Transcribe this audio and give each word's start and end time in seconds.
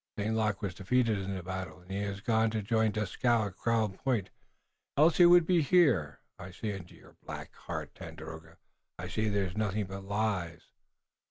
St. 0.17 0.35
Luc 0.35 0.63
was 0.63 0.73
defeated 0.73 1.19
in 1.19 1.35
the 1.35 1.43
battle, 1.43 1.81
and 1.81 1.91
he 1.91 2.01
has 2.01 2.21
gone 2.21 2.49
to 2.49 2.63
join 2.63 2.91
Dieskau 2.91 3.45
at 3.45 3.55
Crown 3.55 3.93
Point, 3.99 4.31
else 4.97 5.17
he 5.17 5.27
would 5.27 5.45
be 5.45 5.61
here. 5.61 6.21
I 6.39 6.49
see 6.49 6.71
into 6.71 6.95
your 6.95 7.17
black 7.23 7.55
heart, 7.55 7.93
Tandakora, 7.93 8.57
and 8.57 8.57
I 8.97 9.07
see 9.07 9.29
there 9.29 9.51
nothing 9.55 9.85
but 9.85 10.03
lies." 10.03 10.61